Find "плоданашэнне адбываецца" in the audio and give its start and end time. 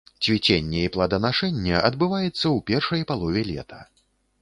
0.95-2.43